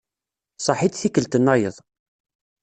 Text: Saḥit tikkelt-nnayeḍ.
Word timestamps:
Saḥit 0.65 0.93
tikkelt-nnayeḍ. 1.01 1.75